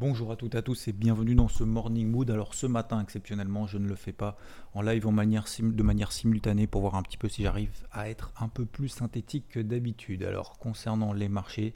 [0.00, 2.30] Bonjour à toutes et à tous et bienvenue dans ce Morning Mood.
[2.30, 4.38] Alors ce matin exceptionnellement je ne le fais pas
[4.72, 8.46] en live de manière simultanée pour voir un petit peu si j'arrive à être un
[8.46, 10.22] peu plus synthétique que d'habitude.
[10.22, 11.74] Alors concernant les marchés,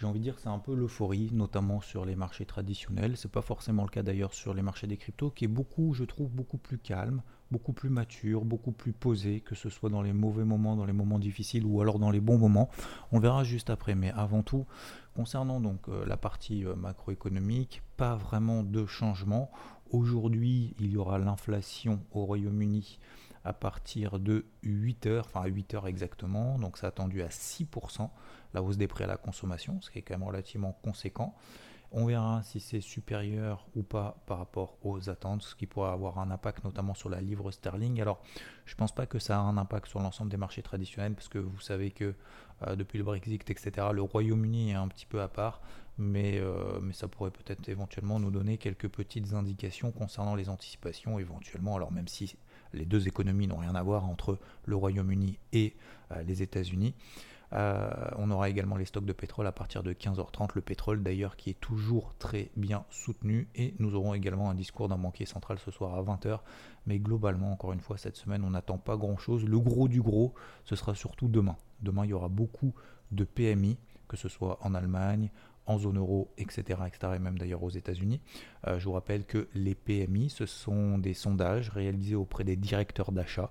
[0.00, 3.18] j'ai envie de dire que c'est un peu l'euphorie, notamment sur les marchés traditionnels.
[3.18, 6.04] C'est pas forcément le cas d'ailleurs sur les marchés des cryptos, qui est beaucoup, je
[6.04, 10.14] trouve, beaucoup plus calme, beaucoup plus mature, beaucoup plus posé, que ce soit dans les
[10.14, 12.70] mauvais moments, dans les moments difficiles ou alors dans les bons moments.
[13.12, 13.94] On verra juste après.
[13.94, 14.64] Mais avant tout,
[15.14, 19.50] concernant donc euh, la partie euh, macroéconomique, pas vraiment de changement.
[19.90, 22.98] Aujourd'hui, il y aura l'inflation au Royaume-Uni
[23.44, 28.08] à partir de 8 heures, enfin à 8 heures exactement, donc c'est attendu à 6%,
[28.54, 31.34] la hausse des prix à la consommation, ce qui est quand même relativement conséquent.
[31.92, 36.20] On verra si c'est supérieur ou pas par rapport aux attentes, ce qui pourrait avoir
[36.20, 38.00] un impact notamment sur la livre sterling.
[38.00, 38.22] Alors,
[38.64, 41.28] je ne pense pas que ça a un impact sur l'ensemble des marchés traditionnels, parce
[41.28, 42.14] que vous savez que
[42.66, 45.62] euh, depuis le Brexit, etc., le Royaume-Uni est un petit peu à part,
[45.98, 51.18] mais, euh, mais ça pourrait peut-être éventuellement nous donner quelques petites indications concernant les anticipations,
[51.18, 52.36] éventuellement, alors même si
[52.72, 55.74] les deux économies n'ont rien à voir entre le Royaume-Uni et
[56.12, 56.94] euh, les États-Unis.
[57.52, 61.34] Euh, on aura également les stocks de pétrole à partir de 15h30, le pétrole d'ailleurs
[61.36, 63.48] qui est toujours très bien soutenu.
[63.56, 66.38] Et nous aurons également un discours d'un banquier central ce soir à 20h
[66.86, 70.00] mais globalement encore une fois cette semaine on n'attend pas grand chose, le gros du
[70.00, 72.72] gros ce sera surtout demain, demain il y aura beaucoup
[73.12, 73.76] de PMI
[74.08, 75.30] que ce soit en Allemagne,
[75.70, 78.20] en zone euro, etc., etc., et même d'ailleurs aux États-Unis.
[78.66, 83.12] Euh, je vous rappelle que les PMI, ce sont des sondages réalisés auprès des directeurs
[83.12, 83.50] d'achat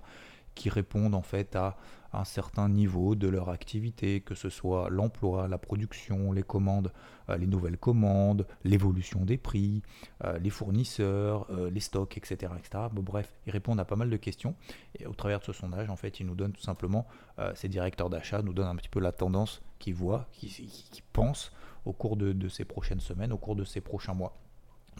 [0.54, 1.76] qui répondent en fait à
[2.12, 6.92] un certain niveau de leur activité, que ce soit l'emploi, la production, les commandes,
[7.28, 9.82] euh, les nouvelles commandes, l'évolution des prix,
[10.24, 12.84] euh, les fournisseurs, les stocks, etc., etc.
[12.92, 14.56] Bref, ils répondent à pas mal de questions
[14.98, 17.06] et au travers de ce sondage, en fait, ils nous donnent tout simplement,
[17.54, 21.52] ces directeurs d'achat nous donnent un petit peu la tendance qu'ils voient, qu'ils pensent
[21.84, 24.36] au cours de, de ces prochaines semaines, au cours de ces prochains mois.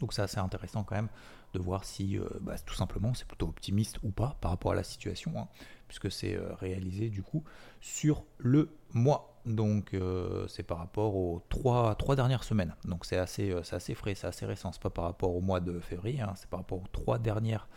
[0.00, 1.08] Donc c'est assez intéressant quand même
[1.52, 4.74] de voir si euh, bah, tout simplement c'est plutôt optimiste ou pas par rapport à
[4.74, 5.48] la situation, hein,
[5.88, 7.42] puisque c'est euh, réalisé du coup
[7.80, 9.26] sur le mois.
[9.46, 12.74] Donc euh, c'est par rapport aux trois, trois dernières semaines.
[12.84, 14.70] Donc c'est assez, assez frais, c'est assez récent.
[14.72, 17.68] C'est pas par rapport au mois de février, hein, c'est par rapport aux trois dernières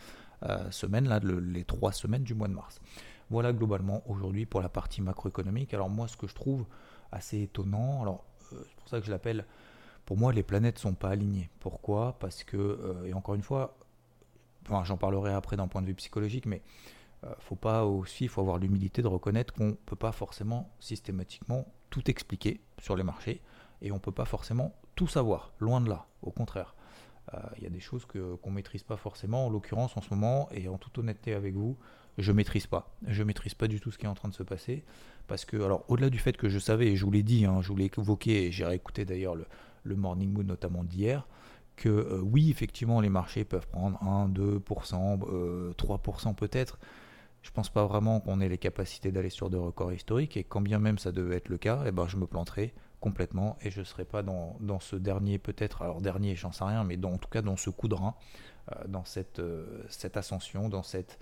[0.70, 2.78] semaines, là, le- les trois semaines du mois de mars.
[3.30, 5.72] Voilà globalement aujourd'hui pour la partie macroéconomique.
[5.72, 6.66] Alors moi ce que je trouve
[7.10, 9.44] assez étonnant, alors c'est pour ça que je l'appelle
[10.04, 11.50] pour moi, les planètes sont pas alignées.
[11.60, 12.16] Pourquoi?
[12.18, 13.76] Parce que, euh, et encore une fois,
[14.84, 16.62] j'en parlerai après d'un point de vue psychologique, mais
[17.24, 22.10] euh, faut pas aussi, faut avoir l'humilité de reconnaître qu'on peut pas forcément systématiquement tout
[22.10, 23.40] expliquer sur les marchés
[23.80, 25.52] et on peut pas forcément tout savoir.
[25.58, 26.73] Loin de là, au contraire.
[27.32, 29.46] Euh, Il y a des choses qu'on maîtrise pas forcément.
[29.46, 31.76] En l'occurrence, en ce moment, et en toute honnêteté avec vous,
[32.18, 32.94] je maîtrise pas.
[33.06, 34.84] Je maîtrise pas du tout ce qui est en train de se passer
[35.26, 37.60] parce que, alors, au-delà du fait que je savais, et je vous l'ai dit, hein,
[37.62, 41.26] je vous l'ai évoqué, et j'ai réécouté d'ailleurs le, Morning Mood notamment d'hier,
[41.76, 46.78] que euh, oui, effectivement, les marchés peuvent prendre 1, 2%, euh, 3% peut-être.
[47.42, 50.60] Je pense pas vraiment qu'on ait les capacités d'aller sur des records historiques, et quand
[50.60, 52.72] bien même ça devait être le cas, eh ben, je me planterai
[53.04, 56.84] complètement, et je ne serai pas dans, ce dernier peut-être, alors dernier, j'en sais rien,
[56.84, 58.14] mais dans, en tout cas dans ce coup de rein,
[58.72, 59.84] euh, dans cette, euh,
[60.14, 61.18] ascension, dans cette,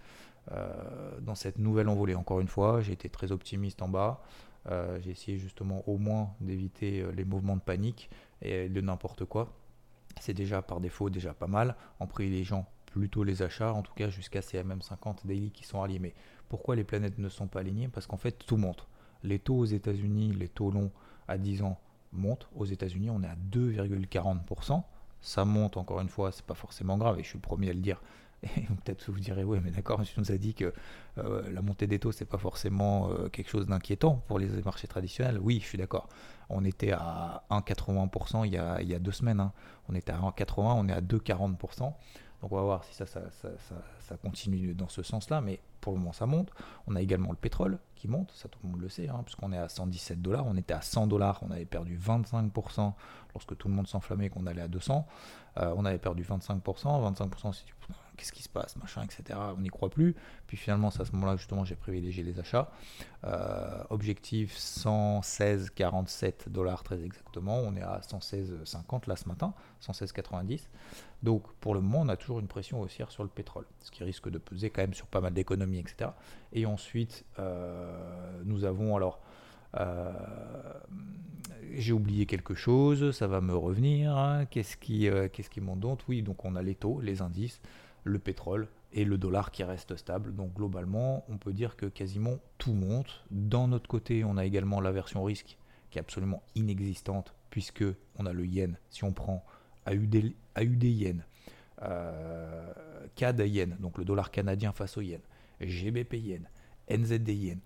[0.53, 2.15] euh, dans cette nouvelle envolée.
[2.15, 4.23] Encore une fois, j'ai été très optimiste en bas.
[5.01, 8.11] J'ai essayé justement au moins d'éviter les mouvements de panique
[8.43, 9.53] et de n'importe quoi.
[10.21, 14.09] C'est déjà par défaut déjà pas mal en privilégiant plutôt les achats, en tout cas
[14.09, 16.15] jusqu'à ces MM50 daily qui sont alignés.
[16.49, 17.89] Pourquoi les planètes ne sont pas alignées?
[17.89, 18.87] Parce qu'en fait tout monte.
[19.25, 20.93] Les taux aux États-Unis, les taux longs
[21.29, 21.79] à 10 ans
[22.13, 22.49] montent.
[22.55, 24.83] Aux États-Unis, on est à 2,40%.
[25.21, 27.73] Ça monte encore une fois, c'est pas forcément grave et je suis le premier à
[27.73, 28.01] le dire.
[28.57, 30.73] Et peut-être vous direz, oui, mais d'accord, monsieur nous a dit que
[31.19, 34.89] euh, la montée des taux, c'est pas forcément euh, quelque chose d'inquiétant pour les marchés
[34.89, 35.39] traditionnels.
[35.41, 36.09] Oui, je suis d'accord.
[36.49, 38.53] On était à 1,80% il
[38.89, 39.39] y a, deux semaines.
[39.39, 39.53] hein.
[39.89, 41.79] On était à 1,80%, on est à 2,40%.
[41.79, 46.27] Donc on va voir si ça continue dans ce sens-là, mais pour le moment ça
[46.27, 46.51] monte.
[46.89, 49.59] On a également le pétrole monte, ça tout le monde le sait, hein, puisqu'on est
[49.59, 52.93] à 117 dollars, on était à 100 dollars, on avait perdu 25%
[53.35, 55.07] lorsque tout le monde s'enflammait qu'on allait à 200.
[55.59, 57.65] Euh, on avait perdu 25%, 25% c'est
[58.23, 59.37] qu'est-ce qui se passe, machin, etc.
[59.57, 60.15] On n'y croit plus.
[60.47, 62.71] Puis finalement, c'est à ce moment-là justement j'ai privilégié les achats.
[63.25, 67.59] Euh, objectif 116,47 dollars très exactement.
[67.59, 70.69] On est à 116,50 là ce matin, 116,90.
[71.25, 74.05] Donc pour le moment, on a toujours une pression haussière sur le pétrole, ce qui
[74.05, 76.11] risque de peser quand même sur pas mal d'économies, etc.
[76.53, 79.21] Et ensuite, euh, nous avons alors
[79.79, 80.13] euh,
[81.75, 84.17] j'ai oublié quelque chose, ça va me revenir.
[84.17, 84.45] Hein.
[84.47, 87.61] Qu'est-ce qui, euh, qu'est-ce qui monte Oui, donc on a les taux, les indices,
[88.05, 90.35] le pétrole et le dollar qui reste stable.
[90.35, 93.25] Donc globalement, on peut dire que quasiment tout monte.
[93.31, 95.57] Dans notre côté, on a également la version risque
[95.91, 97.85] qui est absolument inexistante puisque
[98.17, 98.79] on a le yen.
[98.91, 99.45] Si on prend
[99.87, 101.25] AUD, AUD yen,
[101.83, 102.73] euh,
[103.19, 105.21] yen, donc le dollar canadien face au yen,
[105.61, 106.49] GBP yen,
[106.91, 107.61] NZD yen,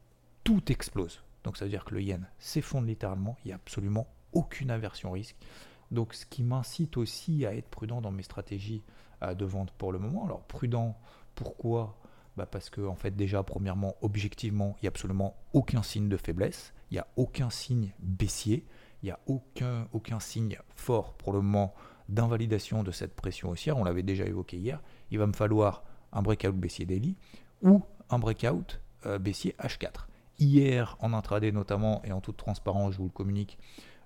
[0.44, 1.22] tout explose.
[1.44, 5.12] Donc ça veut dire que le yen s'effondre littéralement, il n'y a absolument aucune aversion
[5.12, 5.36] risque.
[5.90, 8.82] Donc ce qui m'incite aussi à être prudent dans mes stratégies
[9.22, 10.24] de vente pour le moment.
[10.24, 10.96] Alors prudent,
[11.34, 11.96] pourquoi?
[12.36, 16.16] Bah Parce que en fait déjà, premièrement, objectivement, il n'y a absolument aucun signe de
[16.16, 18.66] faiblesse, il n'y a aucun signe baissier,
[19.02, 21.74] il n'y a aucun, signe fort pour le moment
[22.08, 23.76] d'invalidation de cette pression haussière.
[23.76, 24.80] On l'avait déjà évoqué hier.
[25.10, 27.16] Il va me falloir un breakout baissier daily
[27.62, 30.06] ou un breakout euh, baissier H4.
[30.38, 33.58] Hier, en intraday notamment, et en toute transparence, je vous le communique,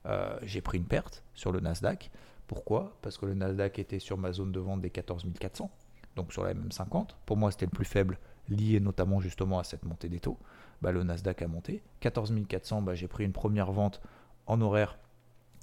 [0.06, 2.10] euh, j'ai pris une perte sur le Nasdaq.
[2.50, 2.96] Pourquoi?
[3.00, 5.70] Parce que le Nasdaq était sur ma zone de vente des 14 400,
[6.16, 7.10] donc sur la MM50.
[7.24, 8.18] Pour moi, c'était le plus faible,
[8.48, 10.36] lié notamment justement à cette montée des taux.
[10.82, 11.80] Bah, le Nasdaq a monté.
[12.00, 14.00] 14 400, bah, j'ai pris une première vente
[14.48, 14.98] en horaire.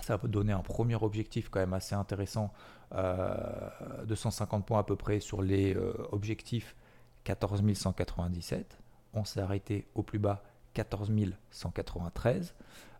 [0.01, 2.53] Ça va donner un premier objectif quand même assez intéressant
[2.95, 3.69] euh,
[4.05, 6.73] de 150 points à peu près sur les euh, objectifs
[7.25, 8.79] 14 197.
[9.13, 10.41] On s'est arrêté au plus bas
[10.73, 11.11] 14
[11.51, 12.55] 193.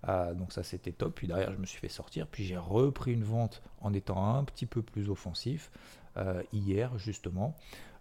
[0.08, 1.16] Euh, donc ça c'était top.
[1.16, 2.28] Puis derrière je me suis fait sortir.
[2.28, 5.72] Puis j'ai repris une vente en étant un petit peu plus offensif
[6.18, 7.56] euh, hier justement.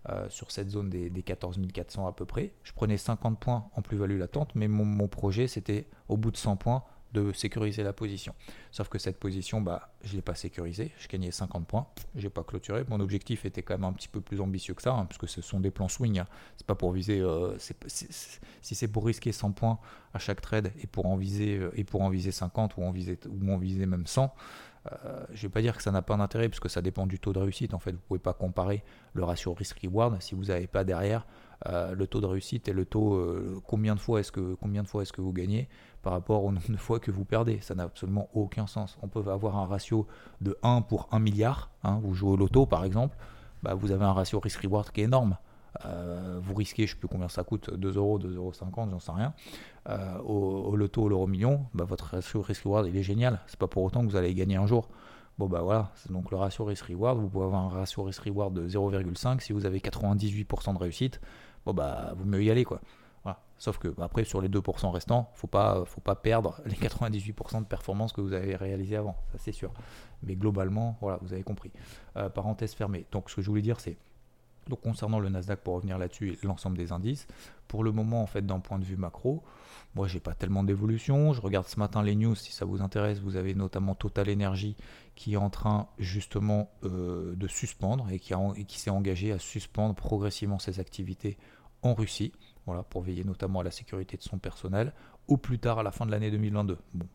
[0.08, 2.52] Euh, sur cette zone des, des, 14 400 à peu près.
[2.62, 6.36] Je prenais 50 points en plus-value latente, mais mon, mon projet c'était au bout de
[6.36, 6.84] 100 points
[7.16, 8.34] de sécuriser la position.
[8.70, 10.92] Sauf que cette position, bah, je l'ai pas sécurisée.
[10.98, 11.86] Je gagnais 50 points.
[12.14, 12.84] Je n'ai pas clôturé.
[12.88, 15.40] Mon objectif était quand même un petit peu plus ambitieux que ça, hein, puisque ce
[15.40, 16.20] sont des plans swing.
[16.20, 16.26] Hein.
[16.56, 17.20] C'est pas pour viser.
[17.20, 19.78] Euh, si c'est pour risquer 100 points
[20.12, 22.90] à chaque trade et pour en viser, euh, et pour en viser 50 ou en
[22.90, 24.34] viser, ou en viser même 100,
[24.92, 27.18] euh, je ne vais pas dire que ça n'a pas d'intérêt, puisque ça dépend du
[27.18, 27.74] taux de réussite.
[27.74, 28.84] En fait, vous pouvez pas comparer
[29.14, 31.26] le ratio risk-reward si vous n'avez pas derrière
[31.64, 33.20] le taux de réussite et le taux
[33.66, 35.68] combien de fois est-ce que combien de fois est-ce que vous gagnez
[36.06, 37.58] par rapport au nombre de fois que vous perdez.
[37.62, 38.96] Ça n'a absolument aucun sens.
[39.02, 40.06] On peut avoir un ratio
[40.40, 41.70] de 1 pour 1 milliard.
[41.82, 41.98] Hein.
[42.00, 43.16] vous jouez au loto par exemple,
[43.64, 45.36] bah, vous avez un ratio risk-reward qui est énorme.
[45.84, 48.52] Euh, vous risquez, je ne sais plus combien ça coûte, 2 euros, 2,50 euros,
[48.88, 49.34] j'en sais rien.
[49.88, 53.40] Euh, au, loto, au l'euro million, bah, votre ratio risk-reward il est génial.
[53.48, 54.88] C'est pas pour autant que vous allez gagner un jour.
[55.38, 57.18] Bon bah voilà, donc le ratio risk-reward.
[57.18, 61.20] Vous pouvez avoir un ratio risk-reward de 0,5 si vous avez 98% de réussite.
[61.66, 62.80] Bon bah vous mieux y aller quoi.
[63.58, 67.64] Sauf que après, sur les 2% restants, faut pas, faut pas perdre les 98% de
[67.64, 69.72] performance que vous avez réalisé avant, ça c'est sûr.
[70.22, 71.72] Mais globalement, voilà, vous avez compris.
[72.16, 73.06] Euh, parenthèse fermée.
[73.12, 73.96] Donc ce que je voulais dire, c'est
[74.68, 77.28] donc concernant le Nasdaq, pour revenir là-dessus, et l'ensemble des indices,
[77.68, 79.44] pour le moment, en fait, d'un point de vue macro,
[79.94, 81.32] moi, j'ai pas tellement d'évolution.
[81.32, 83.20] Je regarde ce matin les news, si ça vous intéresse.
[83.20, 84.76] Vous avez notamment Total Energy
[85.14, 89.38] qui est en train justement euh, de suspendre et qui, et qui s'est engagé à
[89.38, 91.38] suspendre progressivement ses activités
[91.86, 92.32] en Russie
[92.66, 94.92] voilà, pour veiller notamment à la sécurité de son personnel,
[95.28, 96.76] au plus tard à la fin de l'année 2022.
[96.94, 97.06] Bon,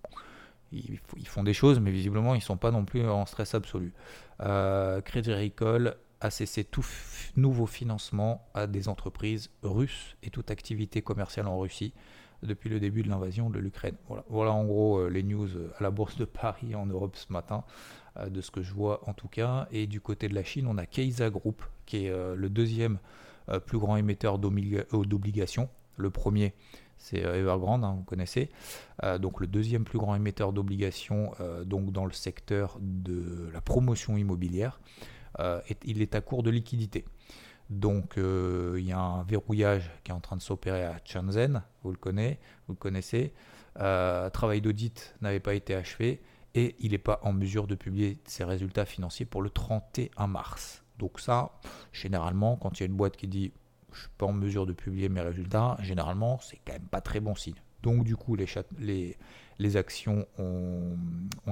[0.71, 3.93] ils, font des choses, mais visiblement ils ne sont pas non plus en stress absolu.
[4.41, 6.85] Euh, Crédit Agricole a cessé tout
[7.35, 11.93] nouveau financement à des entreprises russes et toute activité commerciale en Russie
[12.43, 13.95] depuis le début de l'invasion de l'Ukraine.
[14.29, 14.51] Voilà.
[14.51, 17.65] en gros euh, les news à la bourse de Paris en Europe ce matin,
[18.17, 19.67] euh, de ce que je vois en tout cas.
[19.71, 22.97] Et du côté de la Chine, on a Keisa Group, qui est le deuxième euh,
[23.59, 25.69] plus grand émetteur euh, d'obligations.
[25.97, 26.53] Le premier,
[26.97, 28.49] c'est euh, Evergrande, hein, vous connaissez.
[29.19, 31.31] donc le deuxième plus grand émetteur d'obligations
[31.65, 34.79] donc dans le secteur de la promotion immobilière.
[35.85, 37.05] il est à court de liquidité.
[37.69, 41.91] Donc il y a un verrouillage qui est en train de s'opérer à Shenzhen, vous
[41.91, 43.33] le connaissez, vous le connaissez.
[43.75, 46.21] travail d'audit n'avait pas été achevé
[46.53, 50.80] et il n'est pas en mesure de publier ses résultats financiers pour le 31 mars.
[51.01, 51.49] Donc ça,
[51.91, 53.51] généralement, quand il y a une boîte qui dit
[53.91, 57.01] je ne suis pas en mesure de publier mes résultats, généralement, c'est quand même pas
[57.01, 57.55] très bon signe.
[57.81, 60.95] Donc du coup, les, actions ont,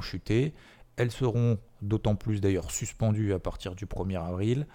[0.01, 0.53] chuté.
[0.97, 4.67] Elles seront d'autant plus d'ailleurs suspendues à partir du 1er avril.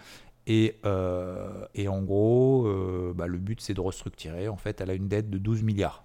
[0.48, 4.48] Et, euh, en gros, euh, bah, le but c'est de restructurer.
[4.48, 6.04] En fait, elle a une dette de 12 milliards.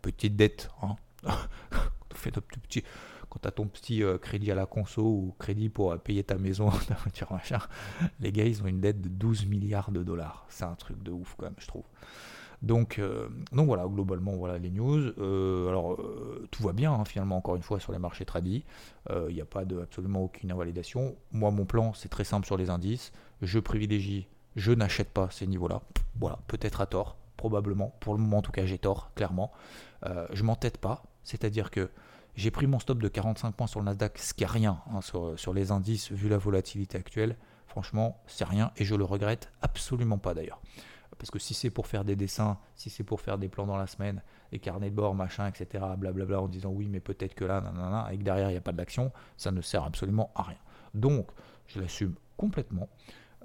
[0.00, 0.70] Petite dette.
[0.80, 0.94] Hein.
[2.24, 2.84] de petits,
[3.30, 6.24] quand tu as ton petit euh, crédit à la conso ou crédit pour euh, payer
[6.24, 7.60] ta maison, ta voiture, machin,
[8.20, 10.46] les gars, ils ont une dette de 12 milliards de dollars.
[10.48, 11.84] C'est un truc de ouf, quand même, je trouve.
[12.60, 13.00] Donc,
[13.52, 15.12] donc voilà, globalement, voilà les news.
[15.68, 15.96] alors,
[16.50, 18.64] tout va bien, hein, finalement, encore une fois, sur les marchés tradis.
[19.10, 21.14] Il n'y a pas absolument aucune invalidation.
[21.30, 23.12] Moi, mon plan, c'est très simple sur les indices.
[23.42, 25.82] Je privilégie, je n'achète pas ces niveaux-là.
[26.18, 27.94] Voilà, peut-être à tort, probablement.
[28.00, 29.52] Pour le moment, en tout cas, j'ai tort, clairement.
[30.32, 31.88] je m'entête pas, c'est-à-dire que
[32.38, 35.00] j'ai pris mon stop de 45 points sur le Nasdaq, ce qui est rien hein,
[35.00, 37.36] sur, les indices vu la volatilité actuelle.
[37.66, 40.60] Franchement, c'est rien et je le regrette absolument pas d'ailleurs.
[41.18, 43.76] Parce que si c'est pour faire des dessins, si c'est pour faire des plans dans
[43.76, 47.44] la semaine, des carnets de bord, machin, etc., blablabla, en disant oui, mais peut-être que
[47.44, 50.42] là, nanana, et que derrière il n'y a pas d'action, ça ne sert absolument à
[50.42, 50.58] rien.
[50.94, 51.26] Donc,
[51.66, 52.88] je l'assume complètement.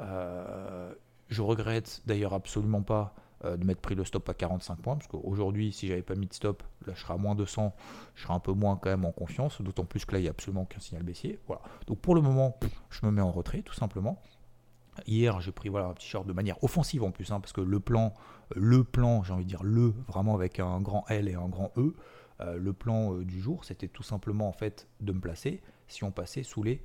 [0.01, 0.93] Euh,
[1.29, 5.07] je regrette d'ailleurs absolument pas euh, de m'être pris le stop à 45 points, parce
[5.07, 7.73] qu'aujourd'hui, si j'avais pas mis de stop, là je serais à moins 200,
[8.15, 10.27] je serais un peu moins quand même en confiance, d'autant plus que là il n'y
[10.27, 11.39] a absolument aucun signal baissier.
[11.47, 11.61] Voilà.
[11.87, 12.57] Donc pour le moment,
[12.89, 14.21] je me mets en retrait tout simplement.
[15.07, 17.61] Hier, j'ai pris voilà, un petit short de manière offensive en plus, hein, parce que
[17.61, 18.13] le plan,
[18.55, 21.71] le plan, j'ai envie de dire le, vraiment avec un grand L et un grand
[21.77, 21.95] E,
[22.41, 26.03] euh, le plan euh, du jour, c'était tout simplement en fait de me placer si
[26.03, 26.81] on passait sous les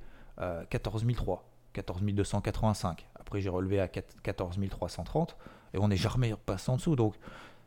[0.69, 3.07] 14 003, 14 285.
[3.15, 5.37] Après, j'ai relevé à 14 330
[5.73, 6.95] et on n'est jamais passé en dessous.
[6.95, 7.15] Donc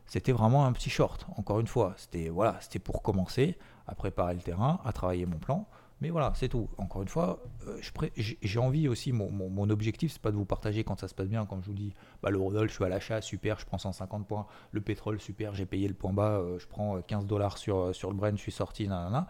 [0.05, 1.93] c'était vraiment un petit short, encore une fois.
[1.97, 3.57] C'était voilà, pour commencer
[3.87, 5.67] à préparer le terrain, à travailler mon plan.
[6.01, 6.69] Mais voilà, c'est tout.
[6.77, 7.79] Encore une fois, euh,
[8.17, 11.15] j'ai envie aussi, mon, mon, mon objectif, c'est pas de vous partager quand ça se
[11.15, 13.65] passe bien, comme je vous dis, bah, le Rodol, je suis à l'achat, super, je
[13.65, 14.45] prends 150 points.
[14.71, 17.95] Le pétrole, super, j'ai payé le point bas, euh, je prends 15 euh, dollars sur,
[17.95, 19.27] sur le Brent, je suis sorti, nanana.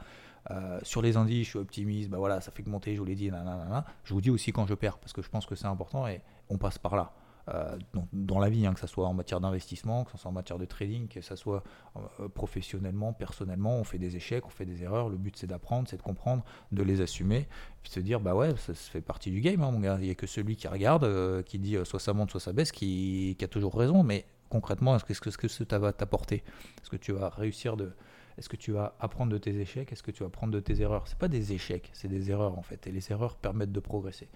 [0.81, 3.15] sur les indices, je suis optimiste, bah voilà, ça fait que monter, je vous l'ai
[3.15, 3.85] dit, nanana.
[4.03, 6.21] Je vous dis aussi quand je perds, parce que je pense que c'est important et
[6.49, 7.13] on passe par là.
[7.49, 7.77] Euh,
[8.13, 10.57] dans, la vie, hein, que ce soit en matière d'investissement, que ce soit en matière
[10.57, 11.61] de trading, que ce soit
[11.97, 15.09] euh, professionnellement, personnellement, on fait des échecs, on fait des erreurs.
[15.09, 17.49] Le but c'est d'apprendre, c'est de comprendre, de les assumer,
[17.81, 19.97] puis de se dire bah ouais, ça, fait partie du game, hein, mon gars.
[19.99, 22.53] Il n'y a que celui qui regarde, euh, qui dit soit ça monte, soit ça
[22.53, 24.03] baisse, qui, a toujours raison.
[24.03, 26.43] Mais concrètement, est-ce que, ce que ça va t'apporter?
[26.81, 27.91] Est-ce que tu vas réussir de
[28.37, 29.91] est-ce que tu vas apprendre de tes échecs?
[29.91, 31.07] Est-ce que tu vas apprendre de tes erreurs?
[31.07, 32.87] C'est pas des échecs, c'est des erreurs en fait.
[32.87, 34.27] Et les erreurs permettent de progresser.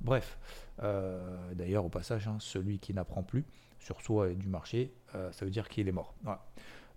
[0.00, 0.38] Bref,
[0.82, 3.44] euh, d'ailleurs au passage, hein, celui qui n'apprend plus
[3.78, 6.14] sur soi et du marché, euh, ça veut dire qu'il est mort.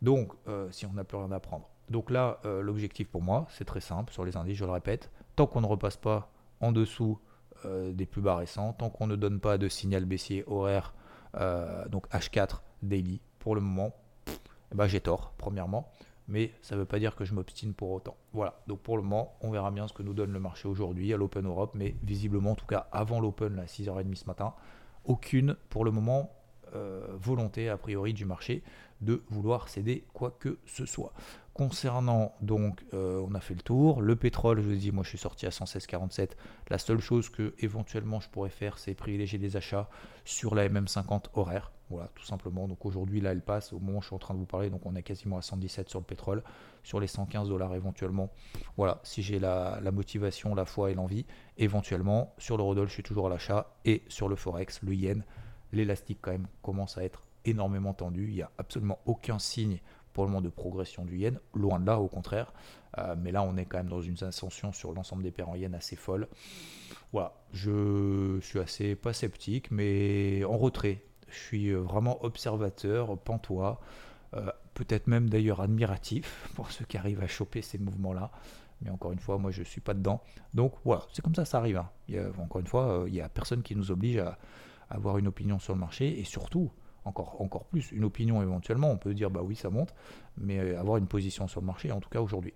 [0.01, 1.69] Donc, euh, si on n'a plus rien à apprendre.
[1.89, 5.47] Donc là, l'objectif pour moi, c'est très simple sur les indices, je le répète, tant
[5.47, 7.19] qu'on ne repasse pas en dessous
[7.65, 10.93] des plus bas récents, tant qu'on ne donne pas de signal baissier horaire,
[11.89, 13.91] donc H4 daily, pour le moment,
[14.27, 15.91] eh ben, j'ai tort, premièrement
[16.29, 18.15] mais ça ne veut pas dire que je m'obstine pour autant.
[18.33, 21.13] Voilà, donc pour le moment, on verra bien ce que nous donne le marché aujourd'hui
[21.13, 24.53] à l'Open Europe, mais visiblement, en tout cas avant l'Open, à 6h30 ce matin,
[25.05, 26.31] aucune, pour le moment,
[26.75, 28.63] euh, volonté a priori du marché
[29.01, 31.13] de vouloir céder quoi que ce soit.
[31.59, 34.01] Concernant donc, euh, on a fait le tour.
[34.01, 36.37] Le pétrole, je vous ai dit, moi je suis sorti à 116,47.
[36.69, 39.89] La seule chose que éventuellement je pourrais faire, c'est privilégier des achats
[40.23, 41.73] sur la MM50 horaire.
[41.89, 42.69] Voilà, tout simplement.
[42.69, 44.69] Donc aujourd'hui, là, elle passe au moment où je suis en train de vous parler.
[44.69, 46.45] Donc on est quasiment à 117 sur le pétrole,
[46.81, 48.31] sur les 115 dollars éventuellement.
[48.77, 51.25] Voilà, si j'ai la, motivation, la foi et l'envie,
[51.57, 53.75] éventuellement, sur le Rodol, je suis toujours à l'achat.
[53.83, 55.25] Et sur le Forex, le Yen,
[55.73, 58.29] l'élastique quand même commence à être énormément tendu.
[58.29, 59.79] Il n'y a absolument aucun signe
[60.13, 62.53] pour le moment de progression du yen, loin de là au contraire.
[62.97, 65.55] Euh, mais là on est quand même dans une ascension sur l'ensemble des paires en
[65.55, 66.27] yen assez folle.
[67.11, 73.79] Voilà, je suis assez pas sceptique, mais en retrait je suis euh, vraiment observateur, pantois,
[74.33, 78.31] euh, peut-être même d'ailleurs admiratif pour ceux qui arrivent à choper ces mouvements-là.
[78.81, 80.21] Mais encore une fois, moi je suis pas dedans.
[80.53, 81.77] Donc voilà, c'est comme ça, ça arrive.
[81.77, 82.31] Hein.
[82.39, 84.37] Encore une fois, il n'y a personne qui nous oblige à,
[84.89, 86.71] avoir une opinion sur le marché et surtout,
[87.09, 88.91] encore, plus, une opinion éventuellement.
[88.91, 89.93] On peut dire bah oui, ça monte,
[90.37, 92.53] mais avoir une position sur le marché, en tout cas aujourd'hui.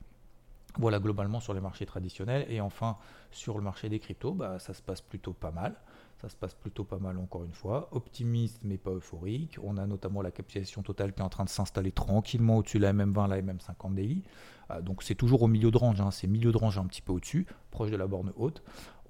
[0.80, 2.46] Voilà globalement sur les marchés traditionnels.
[2.50, 2.98] Et enfin,
[3.32, 5.76] sur le marché des cryptos, bah, ça se passe plutôt pas mal.
[6.22, 7.90] Ça se passe plutôt pas mal encore une fois.
[7.92, 9.58] Optimiste mais pas euphorique.
[9.62, 12.84] On a notamment la capitalisation totale qui est en train de s'installer tranquillement au-dessus de
[12.84, 14.24] la MM20, la MM50 daily.
[14.72, 16.12] Euh, donc c'est toujours au milieu de range, hein.
[16.12, 18.64] c'est milieu de range un petit peu au-dessus, proche de la borne haute.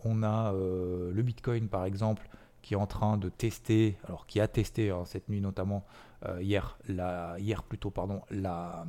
[0.04, 2.28] On a euh, le Bitcoin par exemple
[2.64, 5.86] qui est en train de tester, alors qui a testé hein, cette nuit notamment
[6.26, 8.86] euh, hier, la, hier plutôt pardon, la,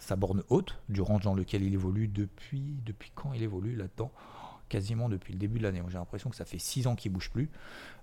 [0.00, 4.10] sa borne haute du range dans lequel il évolue depuis depuis quand il évolue là-dedans?
[4.68, 5.82] Quasiment depuis le début de l'année.
[5.88, 7.50] J'ai l'impression que ça fait 6 ans qu'il bouge plus.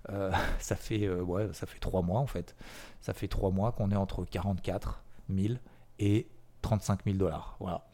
[0.08, 2.56] Euh, ça fait euh, ouais, ça fait 3 mois en fait.
[3.00, 5.54] Ça fait 3 mois qu'on est entre 44 000
[5.98, 6.28] et
[6.62, 7.56] 35 000 dollars.
[7.60, 7.86] Voilà.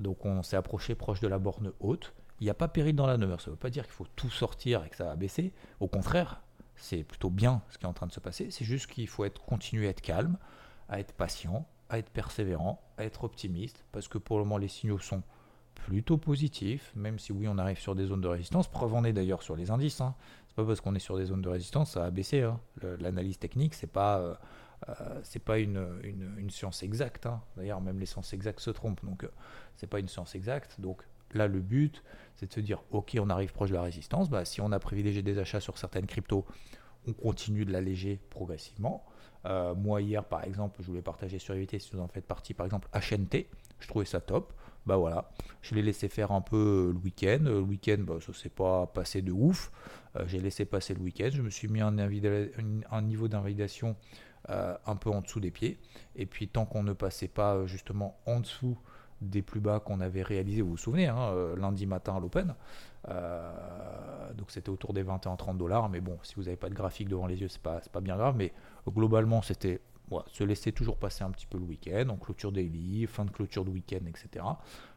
[0.00, 2.12] Donc on s'est approché proche de la borne haute.
[2.40, 3.40] Il n'y a pas péril dans la demeure.
[3.40, 5.52] Ça ne veut pas dire qu'il faut tout sortir et que ça va baisser.
[5.80, 6.42] Au contraire,
[6.78, 8.50] c'est plutôt bien ce qui est en train de se passer.
[8.50, 10.38] C'est juste qu'il faut être, continuer à être calme,
[10.88, 14.68] à être patient, à être persévérant, à être optimiste, parce que pour le moment les
[14.68, 15.22] signaux sont
[15.74, 18.68] plutôt positif, même si oui, on arrive sur des zones de résistance.
[18.68, 20.00] Preuve en est d'ailleurs sur les indices.
[20.00, 20.14] Hein.
[20.48, 22.42] C'est pas parce qu'on est sur des zones de résistance, ça a baissé.
[22.42, 22.60] Hein.
[23.00, 24.34] L'analyse technique, c'est pas, euh,
[24.88, 27.26] euh, c'est pas une, une, science exacte.
[27.26, 27.40] Hein.
[27.56, 29.04] D'ailleurs, même les sciences exactes se trompent.
[29.04, 29.30] Donc, euh,
[29.76, 30.80] c'est pas une science exacte.
[30.80, 32.02] Donc, là, le but,
[32.36, 34.30] c'est de se dire, ok, on arrive proche de la résistance.
[34.30, 36.46] Bah, si on a privilégié des achats sur certaines cryptos,
[37.06, 39.04] on continue de l'alléger progressivement.
[39.76, 42.66] moi, hier, par exemple, je voulais partager sur IVT, si vous en faites partie, par
[42.66, 43.46] exemple, HNT,
[43.80, 44.52] je trouvais ça top
[44.88, 45.30] bah voilà,
[45.60, 46.56] je l'ai laissé faire un peu
[46.88, 47.40] euh, le week-end.
[47.42, 49.70] Le week-end, bah, ça s'est pas passé de ouf.
[50.16, 51.28] Euh, j'ai laissé passer le week-end.
[51.30, 51.92] Je me suis mis un,
[53.02, 53.96] niveau d'invalidation
[54.48, 55.78] euh, un peu en dessous des pieds.
[56.16, 58.78] Et puis tant qu'on ne passait pas justement en dessous
[59.20, 62.54] des plus bas qu'on avait réalisé, vous vous souvenez, hein, lundi matin à l'Open.
[64.36, 65.88] donc c'était autour des 21-30 dollars.
[65.88, 68.16] Mais bon, si vous n'avez pas de graphique devant les yeux, c'est pas, pas bien
[68.16, 68.36] grave.
[68.36, 68.52] Mais
[68.86, 69.80] globalement, c'était
[70.26, 73.64] se laisser toujours passer un petit peu le week-end, en clôture daily, fin de clôture
[73.64, 74.44] de week-end, etc.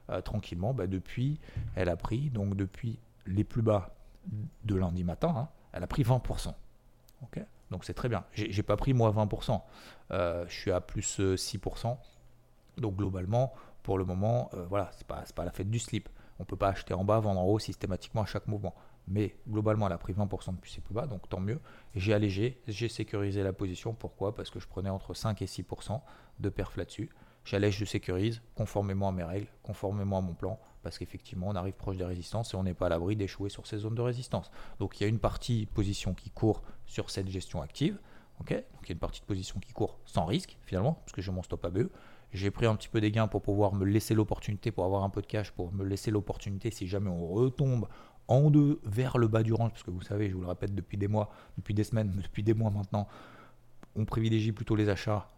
[0.10, 1.40] Euh, tranquillement, bah, depuis,
[1.76, 3.96] elle a pris, donc depuis les plus bas
[4.64, 6.54] de lundi matin, hein, elle a pris 20%.
[7.24, 7.46] ok?
[7.70, 8.26] Donc c'est très bien.
[8.34, 9.62] J'ai pas pris moi 20%.
[10.12, 11.88] Euh, je suis à plus 6%.
[11.88, 11.96] Euh,
[12.78, 16.10] donc globalement, pour le moment, voilà, c'est pas, pas la fête du slip.
[16.40, 18.74] On peut pas acheter en bas, vendre en haut systématiquement à chaque mouvement
[19.08, 21.60] mais globalement elle a pris 20% depuis ses plus bas, donc tant mieux.
[21.96, 23.94] J'ai allégé, j'ai sécurisé la position.
[23.94, 24.36] Pourquoi?
[24.36, 26.02] Parce que je prenais entre 5 et 6%
[26.40, 27.10] de perf là-dessus.
[27.44, 31.74] J'allège, je sécurise, conformément à mes règles, conformément à mon plan, parce qu'effectivement on arrive
[31.74, 34.52] proche des résistances et on n'est pas à l'abri d'échouer sur ces zones de résistance.
[34.80, 38.00] Donc il y a une partie position qui court sur cette gestion active,
[38.38, 41.22] Donc il y a une partie de position qui court sans risque finalement, parce que
[41.22, 41.90] j'ai mon stop ABE.
[42.34, 45.10] J'ai pris un petit peu des gains pour pouvoir me laisser l'opportunité, pour avoir un
[45.10, 47.88] peu de cash, pour me laisser l'opportunité si jamais on retombe
[48.28, 50.74] en deux vers le bas du range, parce que vous savez, je vous le répète
[50.74, 53.08] depuis des mois, depuis des semaines, depuis des mois maintenant,
[53.96, 55.30] on privilégie plutôt les achats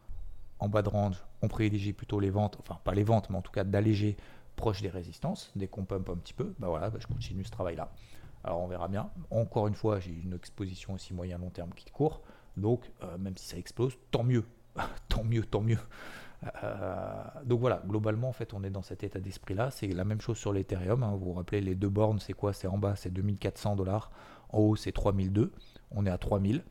[0.60, 3.42] en bas de range, on privilégie plutôt les ventes, enfin pas les ventes, mais en
[3.42, 4.16] tout cas d'alléger
[4.56, 7.52] proche des résistances, dès qu'on pump un petit peu, bah voilà, bah je continue ce
[7.52, 7.92] travail-là.
[8.44, 9.10] Alors on verra bien.
[9.32, 12.22] Encore une fois, j'ai une exposition aussi moyen long terme qui court,
[12.58, 14.46] donc euh, même si ça explose, tant mieux,
[15.10, 15.80] tant mieux, tant mieux.
[16.64, 19.72] Euh, donc voilà, globalement, en fait, on est dans cet état d'esprit-là.
[19.72, 21.04] C'est la même chose sur l'Ethereum.
[21.04, 21.12] Hein.
[21.12, 22.54] Vous vous rappelez, les deux bornes, c'est quoi?
[22.54, 24.12] C'est en bas, c'est 2400 dollars.
[24.50, 25.52] En haut, c'est 3002.
[25.92, 26.64] On est à 3000.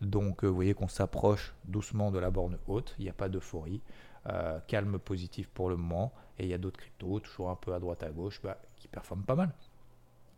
[0.00, 2.94] Donc, euh, vous voyez qu'on s'approche doucement de la borne haute.
[2.98, 3.80] Il n'y a pas d'euphorie.
[4.28, 6.12] Euh, calme positif pour le moment.
[6.38, 8.88] Et il y a d'autres cryptos, toujours un peu à droite à gauche, bah, qui
[8.88, 9.50] performent pas mal.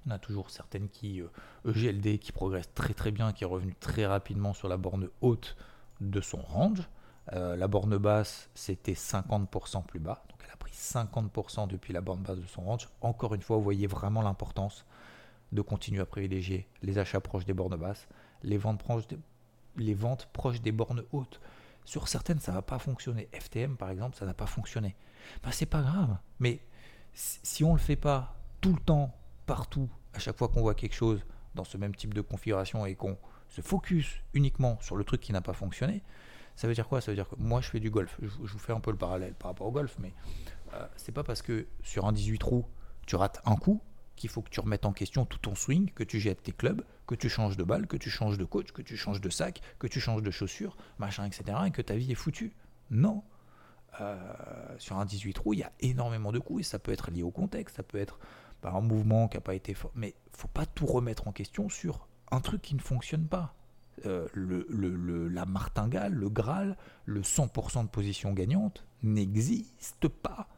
[0.07, 1.23] On a toujours certaines qui,
[1.65, 5.09] EGLD, e qui progresse très très bien, qui est revenu très rapidement sur la borne
[5.21, 5.57] haute
[6.01, 6.89] de son range.
[7.33, 10.25] Euh, la borne basse, c'était 50% plus bas.
[10.31, 12.89] Donc elle a pris 50% depuis la borne basse de son range.
[13.01, 14.85] Encore une fois, vous voyez vraiment l'importance
[15.53, 18.09] de continuer à privilégier les achats proches des bornes basses,
[18.43, 19.19] les ventes proches des,
[19.77, 21.41] les ventes proches des bornes hautes.
[21.85, 23.29] Sur certaines, ça va pas fonctionner.
[23.33, 24.97] FTM, par exemple, ça n'a pas fonctionné.
[25.43, 26.17] Ben, c'est pas grave.
[26.41, 26.61] Mais
[27.15, 29.15] si on ne le fait pas tout le temps,
[29.47, 32.95] partout, à chaque fois qu'on voit quelque chose dans ce même type de configuration et
[32.97, 33.17] qu'on
[33.49, 36.03] se focus uniquement sur le truc qui n'a pas fonctionné,
[36.57, 37.01] ça veut dire quoi?
[37.01, 38.19] Ça veut dire que moi je fais du golf.
[38.21, 40.13] Je, vous fais un peu le parallèle par rapport au golf, mais
[40.75, 42.67] euh, c'est pas parce que sur un 18 trous
[43.07, 43.81] tu rates un coup
[44.17, 46.83] qu'il faut que tu remettes en question tout ton swing, que tu jettes tes clubs,
[47.07, 49.61] que tu changes de balle, que tu changes de coach, que tu changes de sac,
[49.79, 51.59] que tu changes de chaussures, machin, etc.
[51.67, 52.57] et que ta vie est foutue.
[52.91, 53.23] Non.
[54.01, 54.17] Euh,
[54.79, 57.23] sur un 18 trous, il y a énormément de coups et ça peut être lié
[57.23, 58.19] au contexte, ça peut être
[58.61, 59.93] par un mouvement qui n'a pas été fort.
[59.95, 63.55] Mais faut pas tout remettre en question sur un truc qui ne fonctionne pas.
[64.05, 64.29] Euh,
[65.33, 70.49] la martingale, le Graal, le 100% de position gagnante n'existe pas,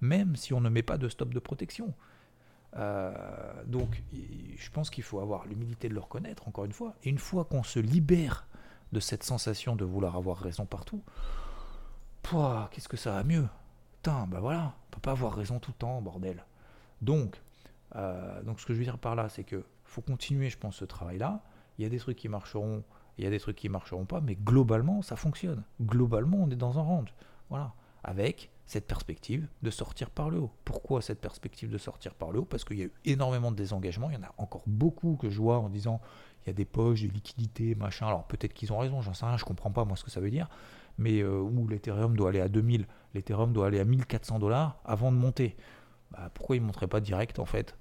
[0.00, 1.94] même si on ne met pas de stop de protection.
[2.76, 3.12] Euh,
[3.66, 6.94] donc, je pense qu'il faut avoir l'humilité de le reconnaître, encore une fois.
[7.02, 8.46] Et une fois qu'on se libère
[8.92, 11.02] de cette sensation de vouloir avoir raison partout,
[12.70, 13.48] qu'est-ce que ça va mieux?
[13.96, 16.44] Putain, bah voilà, on peut pas avoir raison tout le temps, bordel.
[17.00, 17.40] Donc,
[17.96, 20.76] euh, donc ce que je veux dire par là, c'est que faut continuer, je pense,
[20.76, 21.42] ce travail-là.
[21.82, 22.84] Il y a des trucs qui marcheront,
[23.18, 25.64] il y a des trucs qui marcheront pas, mais globalement, ça fonctionne.
[25.80, 27.12] Globalement, on est dans un range.
[27.50, 27.74] Voilà.
[28.04, 30.52] Avec cette perspective de sortir par le haut.
[30.64, 32.44] Pourquoi cette perspective de sortir par le haut?
[32.44, 34.10] Parce qu'il y a eu énormément de désengagements.
[34.10, 36.00] Il y en a encore beaucoup que je vois en disant
[36.44, 38.06] il y a des poches de liquidité, machin.
[38.06, 40.20] Alors peut-être qu'ils ont raison, j'en sais rien, je comprends pas moi ce que ça
[40.20, 40.48] veut dire.
[40.98, 45.10] Mais euh, où l'Ethereum doit aller à 2000, l'Ethereum doit aller à 1400 dollars avant
[45.10, 45.56] de monter.
[46.12, 47.76] Bah, pourquoi il ne monterait pas direct en fait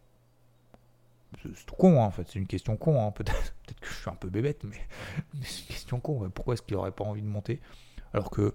[1.41, 3.05] c'est tout con, hein, en fait, c'est une question con.
[3.05, 3.11] Hein.
[3.11, 4.79] Peut-être peut que je suis un peu bébête, mais,
[5.43, 6.29] c'est une question con.
[6.29, 7.61] Pourquoi est-ce qu'il n'aurait pas envie de monter?
[8.13, 8.53] Alors que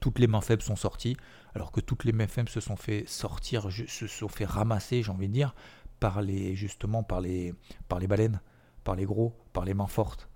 [0.00, 1.16] toutes les mains faibles sont sorties,
[1.54, 5.10] alors que toutes les mains faibles se sont fait sortir, se sont fait ramasser, j'ai
[5.10, 5.54] envie de dire,
[5.98, 7.54] par les justement par les
[7.88, 8.40] par les baleines,
[8.84, 10.28] par les gros, par les mains fortes.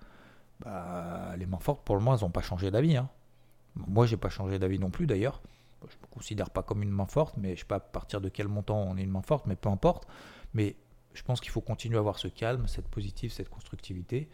[0.64, 2.96] Bah, les mains fortes, pour le moment, elles n'ont pas changé d'avis.
[2.96, 3.08] Hein.
[3.74, 5.42] Moi, j'ai pas changé d'avis non plus, d'ailleurs.
[5.80, 7.80] je ne me considère pas comme une main forte, mais je ne sais pas à
[7.80, 10.06] partir de quel montant on est une main forte, mais peu importe.
[10.54, 10.76] Mais
[11.14, 14.28] je pense qu'il faut continuer à avoir ce calme, cette positive, cette constructivité.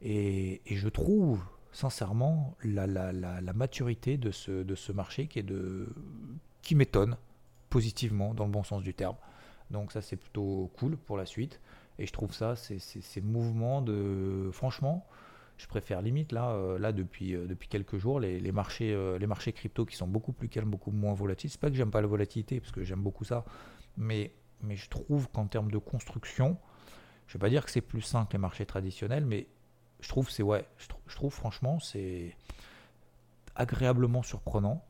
[0.00, 7.16] Et, je trouve sincèrement la, maturité de ce, marché qui, m'étonne
[7.70, 9.16] positivement dans le bon sens du terme.
[9.70, 11.60] Donc ça c'est plutôt cool pour la suite.
[11.98, 14.50] Et je trouve ça, ces, mouvements de...
[14.52, 15.06] Franchement,
[15.62, 19.84] je préfère limite là, euh, euh, depuis quelques jours, les, marchés, euh, les marchés crypto
[19.84, 21.50] qui sont beaucoup plus calmes, beaucoup moins volatiles.
[21.50, 23.44] C'est pas que j'aime pas la volatilité, parce que j'aime beaucoup ça,
[23.96, 26.58] mais, mais je trouve qu'en termes de construction,
[27.26, 29.46] je vais pas dire que c'est plus sain que les marchés traditionnels, mais
[30.00, 32.36] je trouve c'est ouais, je, trouve franchement c'est
[33.54, 34.84] agréablement surprenant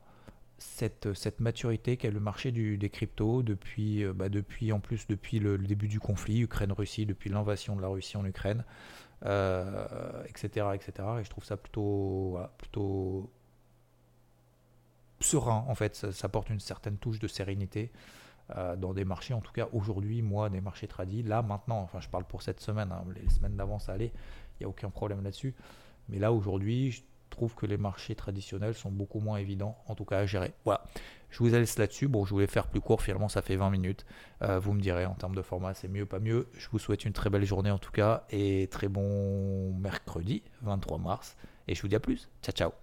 [0.57, 5.39] cette, cette maturité qu'a le marché du, des cryptos depuis, bah depuis en plus depuis
[5.39, 8.63] le, début du conflit Ukraine-Russie, depuis l'invasion de la Russie en Ukraine
[9.23, 11.07] etc., euh, etc.
[11.19, 13.31] Et je trouve ça plutôt, plutôt
[15.19, 15.95] serein, en fait.
[15.95, 17.91] Ça, apporte une certaine touche de sérénité
[18.55, 21.23] euh, dans des marchés, en tout cas aujourd'hui, moi, des marchés tradis.
[21.23, 24.11] Là, maintenant, enfin, je parle pour cette semaine, hein, les semaines d'avant, ça allait,
[24.59, 25.55] il n'y a aucun problème là-dessus.
[26.09, 30.05] Mais là, aujourd'hui, je trouve que les marchés traditionnels sont beaucoup moins évidents, en tout
[30.05, 30.53] cas à gérer.
[30.65, 30.83] Voilà,
[31.29, 32.07] je vous laisse là-dessus.
[32.07, 34.05] Bon, je voulais faire plus court, finalement ça fait 20 minutes.
[34.43, 36.47] Euh, vous me direz en termes de format, c'est mieux, pas mieux.
[36.53, 40.99] Je vous souhaite une très belle journée en tout cas, et très bon mercredi 23
[40.99, 41.35] mars.
[41.67, 42.29] Et je vous dis à plus.
[42.43, 42.82] Ciao, ciao.